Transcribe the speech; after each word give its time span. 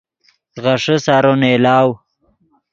غیݰے 0.63 0.95
سارو 1.05 1.33
نئیلاؤ 1.41 1.89